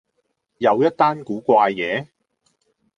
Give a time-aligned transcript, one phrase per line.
[0.57, 2.07] 又一單古怪野